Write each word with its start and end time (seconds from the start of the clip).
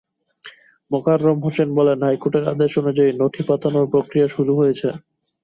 মোকাররম 0.91 1.37
হোসেন 1.45 1.69
বলেন, 1.77 1.97
হাইকোর্টের 2.03 2.45
আদেশ 2.53 2.71
অনুযায়ী 2.81 3.11
নথি 3.13 3.41
পাঠানোর 3.49 3.85
প্রক্রিয়া 3.93 4.27
শুরু 4.35 4.51
হয়েছে। 4.59 4.87